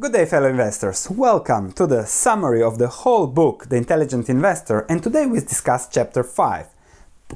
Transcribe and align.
Good 0.00 0.12
day, 0.12 0.26
fellow 0.26 0.48
investors. 0.48 1.08
Welcome 1.08 1.70
to 1.74 1.86
the 1.86 2.04
summary 2.04 2.60
of 2.60 2.78
the 2.78 2.88
whole 2.88 3.28
book, 3.28 3.68
The 3.68 3.76
Intelligent 3.76 4.28
Investor, 4.28 4.80
and 4.88 5.00
today 5.00 5.24
we 5.24 5.38
discuss 5.38 5.88
chapter 5.88 6.24
5 6.24 6.66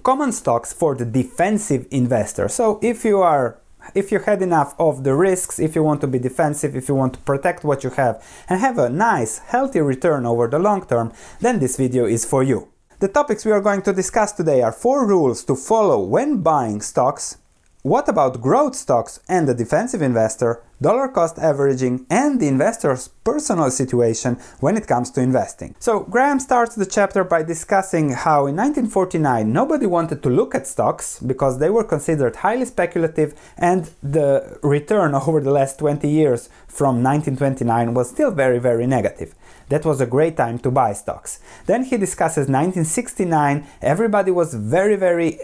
Common 0.02 0.32
Stocks 0.32 0.72
for 0.72 0.96
the 0.96 1.04
Defensive 1.04 1.86
Investor. 1.92 2.48
So, 2.48 2.80
if 2.82 3.04
you 3.04 3.20
are 3.20 3.60
if 3.94 4.10
you 4.10 4.18
had 4.18 4.42
enough 4.42 4.74
of 4.76 5.04
the 5.04 5.14
risks, 5.14 5.60
if 5.60 5.76
you 5.76 5.84
want 5.84 6.00
to 6.00 6.08
be 6.08 6.18
defensive, 6.18 6.74
if 6.74 6.88
you 6.88 6.96
want 6.96 7.12
to 7.12 7.20
protect 7.20 7.62
what 7.62 7.84
you 7.84 7.90
have 7.90 8.20
and 8.48 8.58
have 8.60 8.76
a 8.76 8.90
nice, 8.90 9.38
healthy 9.38 9.80
return 9.80 10.26
over 10.26 10.48
the 10.48 10.58
long 10.58 10.84
term, 10.84 11.12
then 11.38 11.60
this 11.60 11.76
video 11.76 12.06
is 12.06 12.24
for 12.24 12.42
you. 12.42 12.66
The 12.98 13.06
topics 13.06 13.44
we 13.44 13.52
are 13.52 13.60
going 13.60 13.82
to 13.82 13.92
discuss 13.92 14.32
today 14.32 14.62
are 14.62 14.72
four 14.72 15.06
rules 15.06 15.44
to 15.44 15.54
follow 15.54 16.00
when 16.00 16.42
buying 16.42 16.80
stocks, 16.80 17.36
what 17.82 18.08
about 18.08 18.40
growth 18.40 18.74
stocks 18.74 19.20
and 19.28 19.48
the 19.48 19.54
defensive 19.54 20.02
investor, 20.02 20.60
dollar 20.82 21.06
cost 21.06 21.38
averaging, 21.38 22.06
and 22.10 22.40
the 22.40 22.48
investor's 22.48 23.06
personal 23.22 23.70
situation 23.70 24.34
when 24.58 24.76
it 24.76 24.88
comes 24.88 25.12
to 25.12 25.20
investing? 25.20 25.76
So, 25.78 26.00
Graham 26.00 26.40
starts 26.40 26.74
the 26.74 26.86
chapter 26.86 27.22
by 27.22 27.44
discussing 27.44 28.10
how 28.10 28.46
in 28.46 28.56
1949 28.56 29.52
nobody 29.52 29.86
wanted 29.86 30.24
to 30.24 30.28
look 30.28 30.56
at 30.56 30.66
stocks 30.66 31.20
because 31.20 31.60
they 31.60 31.70
were 31.70 31.84
considered 31.84 32.36
highly 32.36 32.64
speculative 32.64 33.34
and 33.56 33.88
the 34.02 34.58
return 34.62 35.14
over 35.14 35.40
the 35.40 35.52
last 35.52 35.78
20 35.78 36.08
years 36.08 36.48
from 36.66 37.02
1929 37.02 37.94
was 37.94 38.10
still 38.10 38.32
very, 38.32 38.58
very 38.58 38.88
negative. 38.88 39.36
That 39.68 39.84
was 39.84 40.00
a 40.00 40.06
great 40.06 40.36
time 40.36 40.58
to 40.60 40.70
buy 40.72 40.94
stocks. 40.94 41.38
Then 41.66 41.84
he 41.84 41.96
discusses 41.96 42.48
1969, 42.48 43.66
everybody 43.82 44.32
was 44.32 44.54
very, 44.54 44.96
very 44.96 45.38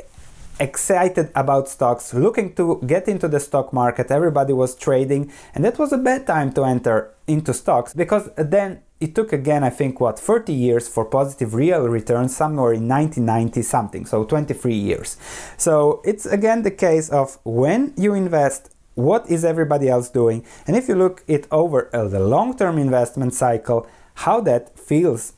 excited 0.61 1.31
about 1.35 1.69
stocks, 1.69 2.15
looking 2.15 2.55
to 2.55 2.81
get 2.87 3.09
into 3.09 3.29
the 3.29 3.41
stock 3.41 3.73
market. 3.73 4.11
Everybody 4.11 4.53
was 4.53 4.75
trading, 4.75 5.33
and 5.55 5.65
that 5.65 5.79
was 5.79 5.93
a 5.93 5.99
bad 5.99 6.27
time 6.27 6.53
to 6.53 6.65
enter 6.65 7.15
into 7.27 7.53
stocks 7.55 7.95
because 7.95 8.31
then 8.37 8.83
it 9.01 9.15
took 9.15 9.33
again, 9.33 9.65
I 9.65 9.71
think, 9.71 10.01
what 10.01 10.19
30 10.19 10.53
years 10.53 10.89
for 10.89 11.05
positive 11.05 11.55
real 11.55 11.89
returns, 11.89 12.37
somewhere 12.37 12.73
in 12.73 12.89
1990 12.89 13.63
something, 13.63 14.07
so 14.07 14.25
23 14.25 14.75
years. 14.75 15.17
So 15.57 16.01
it's 16.05 16.27
again 16.27 16.63
the 16.63 16.71
case 16.71 17.09
of 17.11 17.39
when 17.45 17.93
you 17.97 18.15
invest. 18.15 18.71
What 18.97 19.29
is 19.29 19.45
everybody 19.45 19.89
else 19.89 20.09
doing? 20.09 20.47
And 20.69 20.77
if 20.77 20.87
you 20.87 20.95
look 20.95 21.25
it 21.27 21.49
over 21.51 21.91
uh, 21.93 22.07
the 22.07 22.21
long-term 22.21 22.79
investment 22.79 23.35
cycle, 23.35 23.89
how 24.15 24.41
that 24.43 24.79
feels 24.79 25.33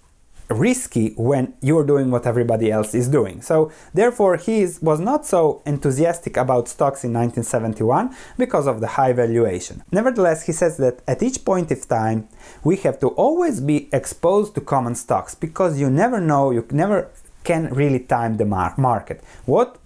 risky 0.48 1.12
when 1.16 1.54
you're 1.60 1.84
doing 1.84 2.10
what 2.10 2.26
everybody 2.26 2.70
else 2.70 2.94
is 2.94 3.08
doing. 3.08 3.42
So 3.42 3.72
therefore 3.94 4.36
he 4.36 4.60
is, 4.60 4.80
was 4.80 5.00
not 5.00 5.26
so 5.26 5.62
enthusiastic 5.66 6.36
about 6.36 6.68
stocks 6.68 7.04
in 7.04 7.12
1971 7.12 8.14
because 8.38 8.66
of 8.66 8.80
the 8.80 8.86
high 8.86 9.12
valuation. 9.12 9.82
Nevertheless, 9.90 10.46
he 10.46 10.52
says 10.52 10.76
that 10.78 11.00
at 11.08 11.22
each 11.22 11.44
point 11.44 11.70
of 11.70 11.86
time 11.88 12.28
we 12.62 12.76
have 12.76 12.98
to 13.00 13.08
always 13.08 13.60
be 13.60 13.88
exposed 13.92 14.54
to 14.54 14.60
common 14.60 14.94
stocks 14.94 15.34
because 15.34 15.80
you 15.80 15.90
never 15.90 16.20
know, 16.20 16.50
you 16.50 16.66
never 16.70 17.10
can 17.44 17.72
really 17.72 18.00
time 18.00 18.36
the 18.36 18.44
mar- 18.44 18.74
market. 18.76 19.22
What 19.44 19.78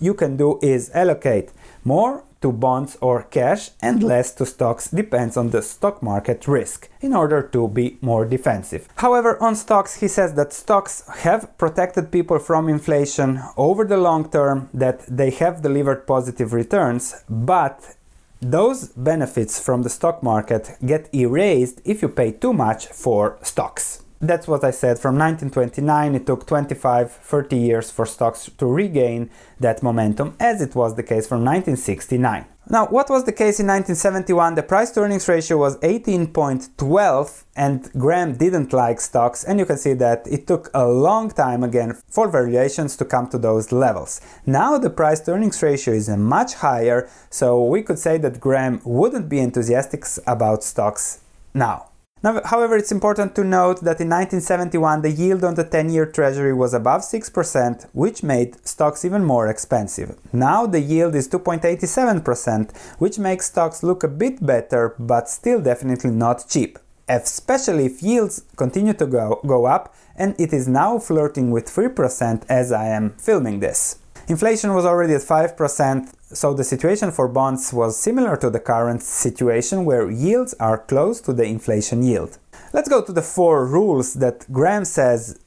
you 0.00 0.14
can 0.14 0.36
do 0.36 0.58
is 0.62 0.90
allocate 0.94 1.50
more 1.84 2.22
to 2.40 2.52
bonds 2.52 2.96
or 3.00 3.22
cash 3.24 3.70
and 3.82 4.02
less 4.02 4.32
to 4.34 4.46
stocks 4.46 4.90
depends 4.90 5.36
on 5.36 5.50
the 5.50 5.62
stock 5.62 6.02
market 6.02 6.46
risk 6.46 6.88
in 7.00 7.14
order 7.14 7.42
to 7.42 7.68
be 7.68 7.98
more 8.00 8.24
defensive. 8.24 8.88
However, 8.96 9.42
on 9.42 9.56
stocks, 9.56 9.96
he 10.00 10.08
says 10.08 10.34
that 10.34 10.52
stocks 10.52 11.04
have 11.18 11.56
protected 11.58 12.12
people 12.12 12.38
from 12.38 12.68
inflation 12.68 13.40
over 13.56 13.84
the 13.84 13.96
long 13.96 14.30
term, 14.30 14.68
that 14.72 15.04
they 15.08 15.30
have 15.30 15.62
delivered 15.62 16.06
positive 16.06 16.52
returns, 16.52 17.24
but 17.28 17.96
those 18.40 18.88
benefits 18.88 19.58
from 19.58 19.82
the 19.82 19.90
stock 19.90 20.22
market 20.22 20.76
get 20.86 21.12
erased 21.12 21.80
if 21.84 22.02
you 22.02 22.08
pay 22.08 22.30
too 22.30 22.52
much 22.52 22.86
for 22.86 23.38
stocks. 23.42 24.04
That's 24.20 24.48
what 24.48 24.64
I 24.64 24.72
said. 24.72 24.98
From 24.98 25.16
1929, 25.16 26.14
it 26.16 26.26
took 26.26 26.44
25, 26.44 27.12
30 27.12 27.56
years 27.56 27.90
for 27.92 28.04
stocks 28.04 28.50
to 28.58 28.66
regain 28.66 29.30
that 29.60 29.80
momentum, 29.82 30.34
as 30.40 30.60
it 30.60 30.74
was 30.74 30.96
the 30.96 31.04
case 31.04 31.28
from 31.28 31.44
1969. 31.44 32.44
Now, 32.70 32.86
what 32.86 33.08
was 33.08 33.24
the 33.24 33.32
case 33.32 33.60
in 33.60 33.66
1971? 33.66 34.56
The 34.56 34.62
price 34.62 34.90
to 34.90 35.00
earnings 35.00 35.26
ratio 35.28 35.56
was 35.56 35.78
18.12, 35.78 37.44
and 37.56 37.90
Graham 37.92 38.36
didn't 38.36 38.72
like 38.72 39.00
stocks, 39.00 39.44
and 39.44 39.58
you 39.58 39.64
can 39.64 39.78
see 39.78 39.94
that 39.94 40.26
it 40.28 40.46
took 40.46 40.68
a 40.74 40.86
long 40.86 41.30
time 41.30 41.62
again 41.62 41.96
for 42.08 42.28
valuations 42.28 42.96
to 42.96 43.04
come 43.04 43.28
to 43.28 43.38
those 43.38 43.72
levels. 43.72 44.20
Now, 44.44 44.76
the 44.78 44.90
price 44.90 45.20
to 45.20 45.32
earnings 45.32 45.62
ratio 45.62 45.94
is 45.94 46.08
much 46.10 46.54
higher, 46.54 47.08
so 47.30 47.64
we 47.64 47.82
could 47.82 47.98
say 47.98 48.18
that 48.18 48.40
Graham 48.40 48.82
wouldn't 48.84 49.28
be 49.28 49.38
enthusiastic 49.38 50.04
about 50.26 50.64
stocks 50.64 51.20
now. 51.54 51.88
Now, 52.22 52.40
however, 52.44 52.76
it's 52.76 52.90
important 52.90 53.36
to 53.36 53.44
note 53.44 53.80
that 53.82 54.00
in 54.00 54.08
1971 54.10 55.02
the 55.02 55.10
yield 55.10 55.44
on 55.44 55.54
the 55.54 55.64
10 55.64 55.90
year 55.90 56.06
treasury 56.06 56.52
was 56.52 56.74
above 56.74 57.02
6%, 57.02 57.88
which 57.92 58.22
made 58.22 58.66
stocks 58.66 59.04
even 59.04 59.24
more 59.24 59.46
expensive. 59.46 60.16
Now 60.32 60.66
the 60.66 60.80
yield 60.80 61.14
is 61.14 61.28
2.87%, 61.28 62.76
which 62.98 63.18
makes 63.18 63.46
stocks 63.46 63.82
look 63.82 64.02
a 64.02 64.08
bit 64.08 64.44
better, 64.44 64.94
but 64.98 65.28
still 65.28 65.60
definitely 65.60 66.10
not 66.10 66.48
cheap, 66.48 66.78
especially 67.08 67.86
if 67.86 68.02
yields 68.02 68.42
continue 68.56 68.94
to 68.94 69.06
go, 69.06 69.40
go 69.46 69.66
up, 69.66 69.94
and 70.16 70.34
it 70.40 70.52
is 70.52 70.66
now 70.66 70.98
flirting 70.98 71.52
with 71.52 71.66
3% 71.66 72.44
as 72.48 72.72
I 72.72 72.86
am 72.86 73.14
filming 73.18 73.60
this. 73.60 73.98
Inflation 74.26 74.74
was 74.74 74.84
already 74.84 75.14
at 75.14 75.22
5%, 75.22 76.12
so 76.32 76.52
the 76.52 76.64
situation 76.64 77.10
for 77.10 77.26
bonds 77.26 77.72
was 77.72 77.96
similar 77.96 78.36
to 78.36 78.50
the 78.50 78.60
current 78.60 79.02
situation 79.02 79.84
where 79.84 80.10
yields 80.10 80.54
are 80.60 80.78
close 80.78 81.20
to 81.22 81.32
the 81.32 81.44
inflation 81.44 82.02
yield. 82.02 82.38
Let's 82.72 82.88
go 82.88 83.02
to 83.02 83.12
the 83.12 83.22
four 83.22 83.66
rules 83.66 84.14
that 84.14 84.50
Graham 84.52 84.84
says 84.84 85.38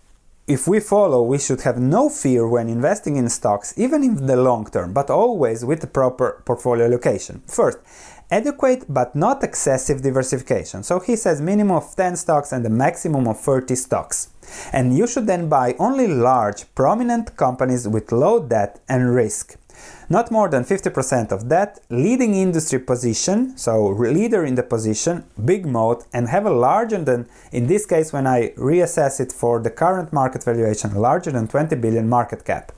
if 0.47 0.67
we 0.67 0.79
follow, 0.79 1.21
we 1.21 1.37
should 1.37 1.61
have 1.61 1.79
no 1.79 2.09
fear 2.09 2.47
when 2.47 2.67
investing 2.67 3.15
in 3.15 3.29
stocks, 3.29 3.73
even 3.77 4.03
in 4.03 4.25
the 4.25 4.35
long 4.35 4.65
term, 4.65 4.91
but 4.91 5.09
always 5.09 5.63
with 5.63 5.81
the 5.81 5.87
proper 5.87 6.41
portfolio 6.45 6.85
allocation. 6.85 7.41
First, 7.47 7.77
adequate 8.31 8.85
but 8.89 9.15
not 9.15 9.43
excessive 9.43 10.01
diversification. 10.01 10.83
So 10.83 10.99
he 10.99 11.15
says 11.15 11.41
minimum 11.41 11.77
of 11.77 11.95
10 11.95 12.15
stocks 12.15 12.51
and 12.51 12.65
a 12.65 12.69
maximum 12.69 13.27
of 13.27 13.39
30 13.39 13.75
stocks. 13.75 14.29
And 14.73 14.97
you 14.97 15.07
should 15.07 15.27
then 15.27 15.47
buy 15.47 15.75
only 15.79 16.07
large, 16.07 16.65
prominent 16.75 17.37
companies 17.37 17.87
with 17.87 18.11
low 18.11 18.41
debt 18.41 18.81
and 18.89 19.13
risk. 19.13 19.57
Not 20.09 20.31
more 20.31 20.49
than 20.49 20.65
50% 20.65 21.31
of 21.31 21.47
that, 21.49 21.79
leading 21.89 22.35
industry 22.35 22.79
position, 22.79 23.57
so 23.57 23.87
leader 23.87 24.43
in 24.43 24.55
the 24.55 24.63
position, 24.63 25.23
big 25.45 25.65
moat, 25.65 26.05
and 26.13 26.27
have 26.27 26.45
a 26.45 26.53
larger 26.53 27.03
than, 27.03 27.27
in 27.51 27.67
this 27.67 27.85
case, 27.85 28.11
when 28.11 28.27
I 28.27 28.49
reassess 28.57 29.19
it 29.19 29.31
for 29.31 29.59
the 29.61 29.69
current 29.69 30.11
market 30.11 30.43
valuation, 30.43 30.93
larger 30.95 31.31
than 31.31 31.47
20 31.47 31.75
billion 31.77 32.09
market 32.09 32.43
cap. 32.43 32.73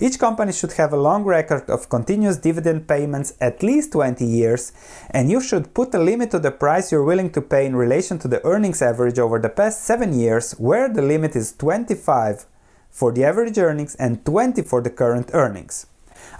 Each 0.00 0.18
company 0.18 0.52
should 0.52 0.72
have 0.72 0.94
a 0.94 0.96
long 0.96 1.24
record 1.24 1.68
of 1.68 1.90
continuous 1.90 2.38
dividend 2.38 2.88
payments 2.88 3.34
at 3.40 3.62
least 3.62 3.92
20 3.92 4.24
years, 4.24 4.72
and 5.10 5.30
you 5.30 5.42
should 5.42 5.74
put 5.74 5.94
a 5.94 5.98
limit 5.98 6.30
to 6.30 6.38
the 6.38 6.50
price 6.50 6.90
you're 6.90 7.04
willing 7.04 7.30
to 7.32 7.42
pay 7.42 7.66
in 7.66 7.76
relation 7.76 8.18
to 8.20 8.28
the 8.28 8.42
earnings 8.46 8.80
average 8.80 9.18
over 9.18 9.38
the 9.38 9.50
past 9.50 9.84
7 9.84 10.18
years, 10.18 10.52
where 10.52 10.88
the 10.88 11.02
limit 11.02 11.36
is 11.36 11.52
25 11.52 12.46
for 12.90 13.12
the 13.12 13.24
average 13.24 13.58
earnings 13.58 13.94
and 13.96 14.24
20 14.24 14.62
for 14.62 14.80
the 14.80 14.90
current 14.90 15.30
earnings. 15.34 15.86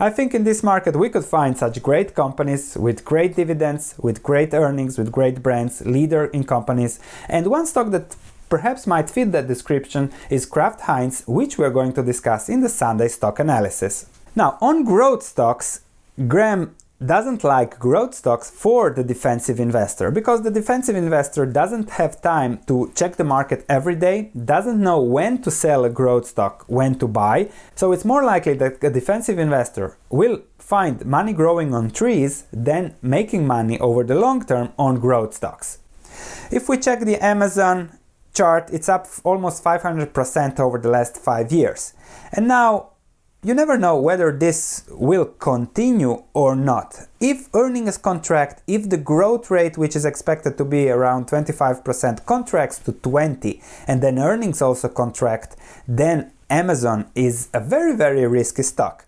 I 0.00 0.10
think 0.10 0.34
in 0.34 0.44
this 0.44 0.62
market 0.62 0.96
we 0.96 1.08
could 1.08 1.24
find 1.24 1.56
such 1.56 1.82
great 1.82 2.14
companies 2.14 2.76
with 2.76 3.04
great 3.04 3.36
dividends, 3.36 3.94
with 3.98 4.22
great 4.22 4.54
earnings, 4.54 4.98
with 4.98 5.10
great 5.10 5.42
brands, 5.42 5.84
leader 5.84 6.26
in 6.26 6.44
companies, 6.44 7.00
and 7.28 7.46
one 7.46 7.66
stock 7.66 7.90
that 7.90 8.16
perhaps 8.48 8.86
might 8.86 9.10
fit 9.10 9.32
that 9.32 9.48
description 9.48 10.10
is 10.30 10.46
Kraft 10.46 10.82
Heinz, 10.82 11.24
which 11.26 11.58
we're 11.58 11.70
going 11.70 11.92
to 11.94 12.02
discuss 12.02 12.48
in 12.48 12.60
the 12.60 12.68
Sunday 12.68 13.08
stock 13.08 13.38
analysis. 13.38 14.06
Now, 14.34 14.58
on 14.60 14.84
growth 14.84 15.22
stocks, 15.22 15.80
Graham 16.26 16.74
doesn't 17.04 17.44
like 17.44 17.78
growth 17.78 18.12
stocks 18.12 18.50
for 18.50 18.90
the 18.90 19.04
defensive 19.04 19.60
investor 19.60 20.10
because 20.10 20.42
the 20.42 20.50
defensive 20.50 20.96
investor 20.96 21.46
doesn't 21.46 21.90
have 21.90 22.20
time 22.20 22.58
to 22.66 22.90
check 22.94 23.16
the 23.16 23.24
market 23.24 23.64
every 23.68 23.94
day, 23.94 24.30
doesn't 24.44 24.82
know 24.82 25.00
when 25.00 25.40
to 25.42 25.50
sell 25.50 25.84
a 25.84 25.90
growth 25.90 26.26
stock, 26.26 26.64
when 26.66 26.98
to 26.98 27.06
buy. 27.06 27.48
So 27.76 27.92
it's 27.92 28.04
more 28.04 28.24
likely 28.24 28.54
that 28.54 28.82
a 28.82 28.90
defensive 28.90 29.38
investor 29.38 29.96
will 30.10 30.42
find 30.58 31.06
money 31.06 31.32
growing 31.32 31.72
on 31.72 31.90
trees 31.90 32.44
than 32.52 32.96
making 33.00 33.46
money 33.46 33.78
over 33.78 34.02
the 34.02 34.16
long 34.16 34.44
term 34.44 34.72
on 34.76 34.98
growth 34.98 35.34
stocks. 35.34 35.78
If 36.50 36.68
we 36.68 36.78
check 36.78 37.00
the 37.00 37.24
Amazon 37.24 37.96
chart, 38.34 38.70
it's 38.72 38.88
up 38.88 39.06
almost 39.22 39.62
500% 39.62 40.58
over 40.58 40.78
the 40.78 40.88
last 40.88 41.16
5 41.16 41.52
years. 41.52 41.94
And 42.32 42.48
now 42.48 42.90
you 43.42 43.54
never 43.54 43.78
know 43.78 43.96
whether 43.96 44.32
this 44.32 44.84
will 44.90 45.24
continue 45.24 46.24
or 46.34 46.56
not. 46.56 47.06
If 47.20 47.48
earnings 47.54 47.96
contract, 47.96 48.62
if 48.66 48.90
the 48.90 48.96
growth 48.96 49.50
rate, 49.50 49.78
which 49.78 49.94
is 49.94 50.04
expected 50.04 50.58
to 50.58 50.64
be 50.64 50.88
around 50.88 51.28
25%, 51.28 52.26
contracts 52.26 52.78
to 52.80 52.92
20, 52.92 53.62
and 53.86 54.02
then 54.02 54.18
earnings 54.18 54.60
also 54.60 54.88
contract, 54.88 55.56
then 55.86 56.32
Amazon 56.50 57.10
is 57.14 57.48
a 57.54 57.60
very, 57.60 57.94
very 57.94 58.26
risky 58.26 58.64
stock. 58.64 59.06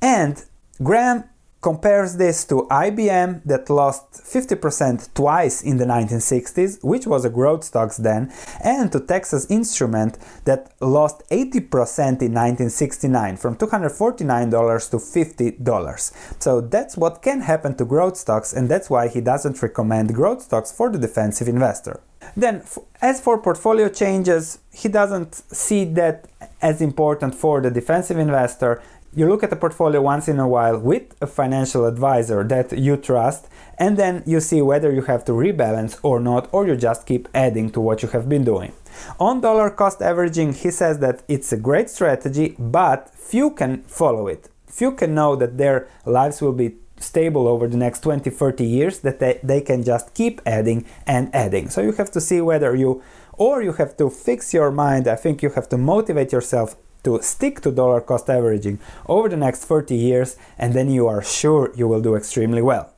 And 0.00 0.42
Graham 0.82 1.24
compares 1.66 2.14
this 2.14 2.44
to 2.44 2.56
IBM 2.70 3.42
that 3.44 3.68
lost 3.68 4.04
50% 4.12 5.12
twice 5.14 5.62
in 5.62 5.78
the 5.78 5.84
1960s, 5.84 6.72
which 6.84 7.08
was 7.08 7.24
a 7.24 7.28
growth 7.38 7.64
stocks 7.64 7.96
then, 7.96 8.32
and 8.62 8.92
to 8.92 9.00
Texas 9.00 9.50
Instrument 9.50 10.16
that 10.44 10.70
lost 10.80 11.28
80% 11.28 12.22
in 12.22 12.32
1969 12.34 13.36
from 13.36 13.56
$249 13.56 14.90
to 14.92 14.98
$50. 14.98 16.12
So 16.38 16.60
that's 16.60 16.96
what 16.96 17.20
can 17.20 17.40
happen 17.40 17.74
to 17.78 17.84
growth 17.84 18.16
stocks 18.16 18.52
and 18.52 18.68
that's 18.68 18.88
why 18.88 19.08
he 19.08 19.20
doesn't 19.20 19.60
recommend 19.60 20.14
growth 20.14 20.42
stocks 20.42 20.70
for 20.70 20.88
the 20.88 21.00
defensive 21.00 21.48
investor. 21.48 21.98
Then 22.36 22.62
as 23.02 23.20
for 23.20 23.38
portfolio 23.38 23.88
changes, 23.88 24.58
he 24.72 24.88
doesn't 24.88 25.34
see 25.34 25.84
that 26.00 26.26
as 26.60 26.80
important 26.80 27.34
for 27.34 27.60
the 27.60 27.70
defensive 27.70 28.18
investor 28.18 28.82
you 29.16 29.26
look 29.26 29.42
at 29.42 29.48
the 29.48 29.56
portfolio 29.56 30.02
once 30.02 30.28
in 30.28 30.38
a 30.38 30.46
while 30.46 30.78
with 30.78 31.16
a 31.22 31.26
financial 31.26 31.86
advisor 31.86 32.44
that 32.44 32.78
you 32.78 32.98
trust 32.98 33.48
and 33.78 33.96
then 33.96 34.22
you 34.26 34.40
see 34.40 34.60
whether 34.60 34.92
you 34.92 35.02
have 35.02 35.24
to 35.24 35.32
rebalance 35.32 35.98
or 36.02 36.20
not 36.20 36.48
or 36.52 36.66
you 36.66 36.76
just 36.76 37.06
keep 37.06 37.26
adding 37.34 37.70
to 37.70 37.80
what 37.80 38.02
you 38.02 38.08
have 38.10 38.28
been 38.28 38.44
doing. 38.44 38.72
On 39.18 39.40
dollar 39.40 39.70
cost 39.70 40.02
averaging, 40.02 40.52
he 40.52 40.70
says 40.70 40.98
that 40.98 41.22
it's 41.28 41.50
a 41.50 41.56
great 41.56 41.88
strategy, 41.88 42.54
but 42.58 43.10
few 43.14 43.50
can 43.50 43.82
follow 43.84 44.28
it. 44.28 44.50
Few 44.66 44.92
can 44.92 45.14
know 45.14 45.34
that 45.34 45.56
their 45.56 45.88
lives 46.04 46.42
will 46.42 46.52
be 46.52 46.76
stable 46.98 47.48
over 47.48 47.66
the 47.68 47.76
next 47.76 48.00
20 48.00 48.28
30 48.30 48.64
years 48.64 49.00
that 49.00 49.18
they, 49.18 49.40
they 49.42 49.60
can 49.60 49.82
just 49.82 50.14
keep 50.14 50.40
adding 50.46 50.82
and 51.06 51.34
adding 51.34 51.68
so 51.68 51.82
you 51.82 51.92
have 51.92 52.10
to 52.10 52.22
see 52.22 52.40
whether 52.40 52.74
you 52.74 53.02
or 53.34 53.62
you 53.62 53.74
have 53.74 53.94
to 53.98 54.08
fix 54.08 54.54
your 54.54 54.70
mind 54.70 55.06
i 55.06 55.14
think 55.14 55.42
you 55.42 55.50
have 55.50 55.68
to 55.68 55.76
motivate 55.76 56.32
yourself 56.32 56.74
to 57.06 57.22
stick 57.22 57.60
to 57.60 57.70
dollar 57.70 58.00
cost 58.00 58.28
averaging 58.28 58.80
over 59.06 59.28
the 59.28 59.36
next 59.36 59.64
30 59.64 59.94
years, 59.94 60.36
and 60.58 60.74
then 60.74 60.90
you 60.90 61.06
are 61.06 61.22
sure 61.22 61.72
you 61.76 61.86
will 61.86 62.02
do 62.02 62.16
extremely 62.16 62.60
well. 62.60 62.92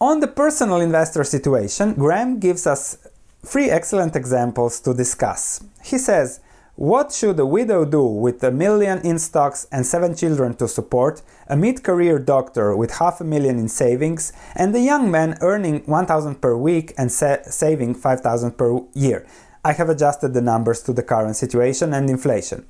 On 0.00 0.20
the 0.20 0.26
personal 0.26 0.80
investor 0.80 1.24
situation, 1.24 1.92
Graham 1.92 2.40
gives 2.40 2.66
us 2.66 2.96
three 3.44 3.68
excellent 3.68 4.16
examples 4.16 4.80
to 4.80 4.94
discuss. 4.94 5.62
He 5.84 5.98
says, 5.98 6.40
what 6.76 7.12
should 7.12 7.38
a 7.38 7.44
widow 7.44 7.84
do 7.84 8.06
with 8.06 8.42
a 8.42 8.50
million 8.50 9.04
in 9.04 9.18
stocks 9.18 9.66
and 9.70 9.84
seven 9.84 10.16
children 10.16 10.54
to 10.54 10.66
support, 10.66 11.20
a 11.46 11.54
mid 11.54 11.82
career 11.82 12.18
doctor 12.18 12.74
with 12.74 12.92
half 12.92 13.20
a 13.20 13.24
million 13.24 13.58
in 13.58 13.68
savings, 13.68 14.32
and 14.56 14.74
a 14.74 14.80
young 14.80 15.10
man 15.10 15.36
earning 15.42 15.82
1000 15.84 16.40
per 16.40 16.56
week 16.56 16.94
and 16.96 17.12
sa- 17.12 17.42
saving 17.42 17.94
5000 17.94 18.56
per 18.56 18.80
year? 18.94 19.26
I 19.62 19.74
have 19.74 19.90
adjusted 19.90 20.32
the 20.32 20.40
numbers 20.40 20.80
to 20.84 20.94
the 20.94 21.02
current 21.02 21.36
situation 21.36 21.92
and 21.92 22.08
inflation. 22.08 22.64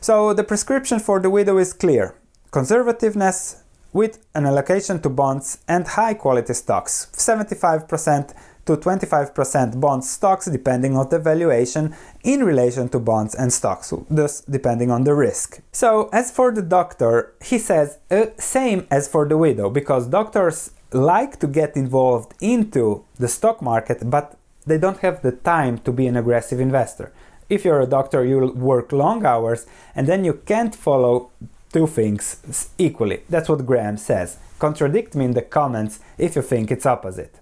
So 0.00 0.32
the 0.32 0.44
prescription 0.44 0.98
for 0.98 1.20
the 1.20 1.28
widow 1.28 1.58
is 1.58 1.74
clear. 1.74 2.14
Conservativeness 2.52 3.60
with 3.92 4.24
an 4.34 4.46
allocation 4.46 5.00
to 5.02 5.10
bonds 5.10 5.58
and 5.68 5.86
high 5.86 6.14
quality 6.14 6.54
stocks. 6.54 7.08
75% 7.12 8.34
to 8.66 8.76
25% 8.76 9.80
bonds 9.80 10.08
stocks 10.08 10.46
depending 10.46 10.96
on 10.96 11.08
the 11.10 11.18
valuation 11.18 11.94
in 12.22 12.44
relation 12.44 12.88
to 12.88 12.98
bonds 12.98 13.34
and 13.34 13.52
stocks 13.52 13.92
thus 14.08 14.40
depending 14.42 14.90
on 14.90 15.04
the 15.04 15.14
risk. 15.14 15.60
So 15.72 16.08
as 16.12 16.30
for 16.30 16.50
the 16.52 16.62
doctor 16.62 17.34
he 17.42 17.58
says 17.58 17.98
uh, 18.10 18.26
same 18.38 18.86
as 18.90 19.08
for 19.08 19.28
the 19.28 19.36
widow 19.36 19.68
because 19.70 20.06
doctors 20.06 20.70
like 20.92 21.38
to 21.40 21.46
get 21.46 21.76
involved 21.76 22.34
into 22.40 23.04
the 23.18 23.28
stock 23.28 23.60
market 23.60 24.08
but 24.08 24.36
they 24.66 24.78
don't 24.78 24.98
have 24.98 25.22
the 25.22 25.32
time 25.32 25.78
to 25.78 25.92
be 25.92 26.06
an 26.06 26.16
aggressive 26.16 26.60
investor 26.60 27.12
if 27.50 27.64
you're 27.64 27.80
a 27.80 27.86
doctor, 27.86 28.24
you'll 28.24 28.52
work 28.54 28.92
long 28.92 29.26
hours 29.26 29.66
and 29.94 30.06
then 30.06 30.24
you 30.24 30.34
can't 30.34 30.74
follow 30.74 31.30
two 31.72 31.86
things 31.86 32.70
equally. 32.78 33.22
That's 33.28 33.48
what 33.48 33.66
Graham 33.66 33.96
says. 33.96 34.38
Contradict 34.58 35.14
me 35.14 35.26
in 35.26 35.32
the 35.32 35.42
comments 35.42 36.00
if 36.16 36.36
you 36.36 36.42
think 36.42 36.70
it's 36.70 36.86
opposite. 36.86 37.34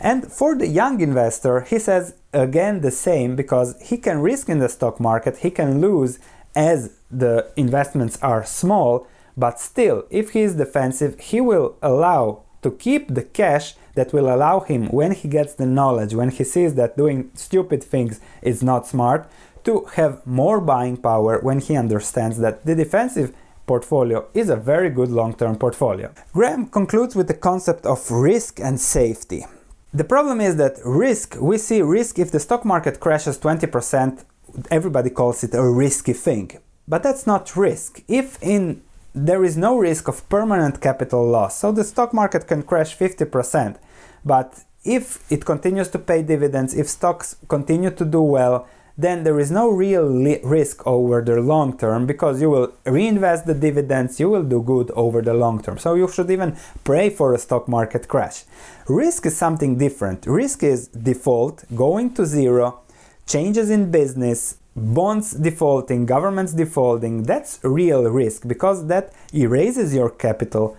And 0.00 0.30
for 0.30 0.54
the 0.54 0.66
young 0.66 1.00
investor, 1.00 1.62
he 1.62 1.78
says 1.78 2.14
again 2.32 2.80
the 2.82 2.90
same 2.90 3.36
because 3.36 3.80
he 3.82 3.96
can 3.96 4.20
risk 4.20 4.48
in 4.48 4.58
the 4.58 4.68
stock 4.68 5.00
market, 5.00 5.38
he 5.38 5.50
can 5.50 5.80
lose 5.80 6.18
as 6.54 6.96
the 7.10 7.50
investments 7.56 8.18
are 8.22 8.44
small, 8.44 9.06
but 9.36 9.60
still, 9.60 10.04
if 10.10 10.30
he 10.30 10.40
is 10.40 10.56
defensive, 10.56 11.18
he 11.20 11.40
will 11.40 11.76
allow 11.82 12.42
to 12.62 12.70
keep 12.70 13.14
the 13.14 13.22
cash 13.22 13.74
that 13.98 14.12
will 14.12 14.32
allow 14.34 14.60
him, 14.60 14.82
when 15.00 15.12
he 15.20 15.28
gets 15.28 15.52
the 15.54 15.66
knowledge, 15.66 16.14
when 16.14 16.30
he 16.30 16.44
sees 16.44 16.72
that 16.76 16.96
doing 16.96 17.18
stupid 17.34 17.82
things 17.82 18.20
is 18.42 18.62
not 18.62 18.86
smart, 18.86 19.28
to 19.64 19.72
have 19.98 20.24
more 20.24 20.60
buying 20.60 20.96
power 20.96 21.40
when 21.48 21.58
he 21.66 21.76
understands 21.76 22.38
that 22.38 22.64
the 22.64 22.76
defensive 22.84 23.28
portfolio 23.66 24.18
is 24.32 24.48
a 24.48 24.62
very 24.72 24.90
good 24.98 25.10
long 25.10 25.32
term 25.34 25.54
portfolio. 25.64 26.08
Graham 26.32 26.66
concludes 26.78 27.14
with 27.16 27.28
the 27.28 27.40
concept 27.50 27.84
of 27.84 27.98
risk 28.10 28.60
and 28.60 28.80
safety. 28.80 29.44
The 29.92 30.08
problem 30.14 30.40
is 30.40 30.54
that 30.56 30.74
risk, 30.84 31.36
we 31.50 31.58
see 31.58 31.82
risk 31.82 32.18
if 32.18 32.30
the 32.30 32.40
stock 32.40 32.64
market 32.64 33.00
crashes 33.00 33.36
20%, 33.38 34.24
everybody 34.70 35.10
calls 35.10 35.42
it 35.42 35.54
a 35.54 35.68
risky 35.84 36.12
thing. 36.12 36.46
But 36.86 37.02
that's 37.02 37.26
not 37.26 37.56
risk. 37.56 37.90
If 38.06 38.28
in 38.42 38.82
there 39.26 39.44
is 39.44 39.56
no 39.56 39.78
risk 39.78 40.08
of 40.08 40.28
permanent 40.28 40.80
capital 40.80 41.26
loss. 41.26 41.58
So 41.58 41.72
the 41.72 41.84
stock 41.84 42.12
market 42.12 42.46
can 42.46 42.62
crash 42.62 42.96
50%. 42.96 43.76
But 44.24 44.64
if 44.84 45.30
it 45.30 45.44
continues 45.44 45.88
to 45.88 45.98
pay 45.98 46.22
dividends, 46.22 46.74
if 46.74 46.88
stocks 46.88 47.36
continue 47.48 47.90
to 47.90 48.04
do 48.04 48.22
well, 48.22 48.66
then 48.98 49.22
there 49.22 49.38
is 49.38 49.50
no 49.50 49.68
real 49.70 50.02
li- 50.02 50.40
risk 50.42 50.84
over 50.84 51.22
the 51.22 51.40
long 51.40 51.78
term 51.78 52.04
because 52.04 52.40
you 52.40 52.50
will 52.50 52.72
reinvest 52.84 53.46
the 53.46 53.54
dividends, 53.54 54.18
you 54.18 54.28
will 54.28 54.42
do 54.42 54.60
good 54.60 54.90
over 54.90 55.22
the 55.22 55.32
long 55.32 55.62
term. 55.62 55.78
So 55.78 55.94
you 55.94 56.08
should 56.08 56.30
even 56.30 56.56
pray 56.82 57.08
for 57.08 57.32
a 57.32 57.38
stock 57.38 57.68
market 57.68 58.08
crash. 58.08 58.44
Risk 58.88 59.26
is 59.26 59.36
something 59.36 59.78
different. 59.78 60.26
Risk 60.26 60.64
is 60.64 60.88
default, 60.88 61.64
going 61.76 62.12
to 62.14 62.26
zero, 62.26 62.80
changes 63.24 63.70
in 63.70 63.92
business, 63.92 64.56
bonds 64.74 65.32
defaulting, 65.32 66.04
governments 66.04 66.52
defaulting, 66.52 67.22
that's 67.22 67.60
real 67.62 68.02
risk 68.04 68.48
because 68.48 68.86
that 68.88 69.12
erases 69.32 69.94
your 69.94 70.10
capital 70.10 70.76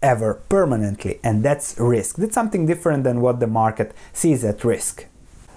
forever, 0.00 0.40
permanently, 0.48 1.18
and 1.22 1.42
that's 1.42 1.78
risk. 1.78 2.16
That's 2.16 2.34
something 2.34 2.66
different 2.66 3.04
than 3.04 3.20
what 3.20 3.40
the 3.40 3.46
market 3.46 3.94
sees 4.12 4.44
at 4.44 4.64
risk. 4.64 5.06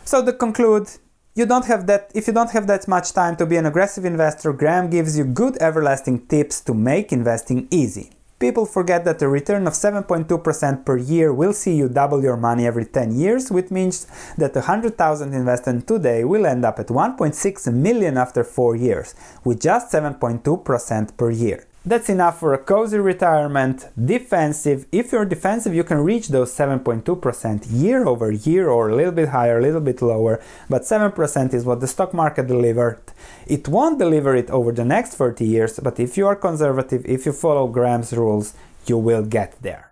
So 0.05 0.23
to 0.25 0.33
conclude, 0.33 0.89
you 1.35 1.45
don't 1.45 1.65
have 1.65 1.87
that 1.87 2.11
if 2.13 2.27
you 2.27 2.33
don't 2.33 2.51
have 2.51 2.67
that 2.67 2.87
much 2.87 3.13
time 3.13 3.35
to 3.37 3.45
be 3.45 3.55
an 3.57 3.65
aggressive 3.65 4.03
investor, 4.03 4.51
Graham 4.53 4.89
gives 4.89 5.17
you 5.17 5.23
good 5.23 5.57
everlasting 5.61 6.27
tips 6.27 6.59
to 6.61 6.73
make 6.73 7.13
investing 7.13 7.67
easy. 7.71 8.11
People 8.39 8.65
forget 8.65 9.05
that 9.05 9.21
a 9.21 9.27
return 9.27 9.67
of 9.67 9.73
7.2% 9.73 10.83
per 10.83 10.97
year 10.97 11.31
will 11.31 11.53
see 11.53 11.75
you 11.75 11.87
double 11.87 12.23
your 12.23 12.35
money 12.35 12.65
every 12.65 12.85
10 12.85 13.11
years, 13.15 13.51
which 13.51 13.69
means 13.69 14.07
that 14.35 14.55
100,000 14.55 15.33
invested 15.33 15.87
today 15.87 16.23
will 16.23 16.47
end 16.47 16.65
up 16.65 16.79
at 16.79 16.87
1.6 16.87 17.71
million 17.71 18.17
after 18.17 18.43
4 18.43 18.75
years, 18.75 19.13
with 19.45 19.61
just 19.61 19.91
7.2% 19.93 21.15
per 21.17 21.29
year. 21.29 21.67
That's 21.83 22.09
enough 22.09 22.39
for 22.39 22.53
a 22.53 22.59
cozy 22.59 22.99
retirement, 22.99 23.87
defensive. 23.97 24.85
If 24.91 25.11
you're 25.11 25.25
defensive, 25.25 25.73
you 25.73 25.83
can 25.83 25.97
reach 25.97 26.27
those 26.27 26.53
7.2% 26.53 27.65
year 27.71 28.05
over 28.05 28.31
year 28.31 28.69
or 28.69 28.89
a 28.89 28.95
little 28.95 29.11
bit 29.11 29.29
higher, 29.29 29.57
a 29.57 29.61
little 29.63 29.81
bit 29.81 29.99
lower, 29.99 30.39
but 30.69 30.83
7% 30.83 31.55
is 31.55 31.65
what 31.65 31.79
the 31.79 31.87
stock 31.87 32.13
market 32.13 32.45
delivered. 32.45 33.01
It 33.47 33.67
won't 33.67 33.97
deliver 33.97 34.35
it 34.35 34.51
over 34.51 34.71
the 34.71 34.85
next 34.85 35.15
30 35.15 35.43
years, 35.43 35.79
but 35.79 35.99
if 35.99 36.17
you 36.17 36.27
are 36.27 36.35
conservative, 36.35 37.03
if 37.05 37.25
you 37.25 37.33
follow 37.33 37.67
Graham's 37.67 38.13
rules, 38.13 38.53
you 38.85 38.99
will 38.99 39.23
get 39.23 39.59
there. 39.63 39.90